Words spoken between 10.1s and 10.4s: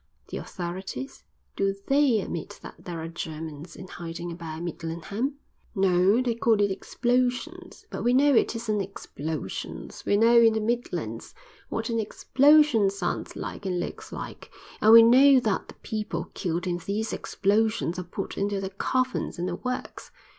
know